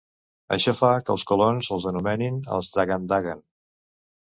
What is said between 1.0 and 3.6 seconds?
que els colons els anomenin els "Dagandagan".